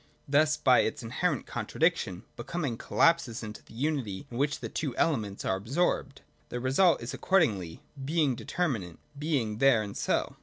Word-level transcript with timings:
Thus 0.27 0.57
by 0.57 0.79
its 0.79 1.03
inherent 1.03 1.45
contradiction 1.45 2.23
Becoming 2.35 2.75
collapses 2.75 3.43
into 3.43 3.61
the 3.63 3.75
unity 3.75 4.25
in 4.31 4.37
which 4.39 4.59
the 4.59 4.67
two 4.67 4.97
elements 4.97 5.45
are 5.45 5.55
absorbed. 5.55 6.21
This 6.49 6.59
result 6.59 7.03
is 7.03 7.13
accordingly 7.13 7.83
Being 8.03 8.33
Determinate, 8.33 8.97
(Being 9.19 9.59
there 9.59 9.83
and 9.83 9.95
so.) 9.95 10.37